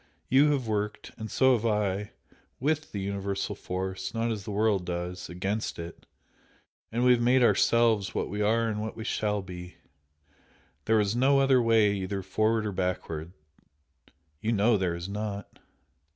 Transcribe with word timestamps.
You 0.29 0.51
have 0.51 0.67
worked 0.67 1.11
and 1.17 1.29
so 1.29 1.53
have 1.53 1.63
I 1.63 2.13
WITH 2.59 2.91
the 2.91 3.01
universal 3.01 3.53
force, 3.53 4.15
not 4.15 4.31
as 4.31 4.45
the 4.45 4.51
world 4.51 4.83
does, 4.83 5.29
AGAINST 5.29 5.77
it, 5.77 6.07
and 6.91 7.05
we 7.05 7.11
have 7.11 7.21
made 7.21 7.43
OURSELVES 7.43 8.15
what 8.15 8.27
we 8.27 8.41
are 8.41 8.67
and 8.67 8.81
what 8.81 8.95
we 8.97 9.03
SHALL 9.03 9.43
BE. 9.43 9.75
There 10.85 10.99
is 10.99 11.15
no 11.15 11.37
other 11.39 11.61
way 11.61 11.93
either 11.93 12.23
forward 12.23 12.65
or 12.65 12.71
backward, 12.71 13.31
you 14.41 14.51
know 14.51 14.75
there 14.75 14.95
is 14.95 15.07
not!" 15.07 15.59